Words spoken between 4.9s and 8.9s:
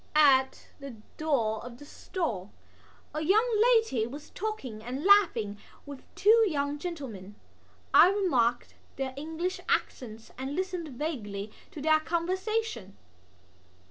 laughing with two young gentlemen. I remarked